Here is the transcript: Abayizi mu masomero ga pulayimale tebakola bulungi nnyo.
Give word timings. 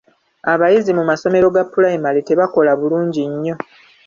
Abayizi 0.53 0.91
mu 0.97 1.03
masomero 1.09 1.45
ga 1.55 1.63
pulayimale 1.71 2.19
tebakola 2.27 2.71
bulungi 2.79 3.21
nnyo. 3.31 3.55